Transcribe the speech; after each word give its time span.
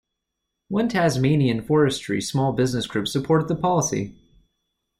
One 0.69 0.89
Tasmanian 0.89 1.61
forestry 1.61 2.21
small 2.23 2.53
business 2.53 2.87
group 2.87 3.07
supported 3.07 3.47
the 3.49 3.55
policy. 3.55 4.15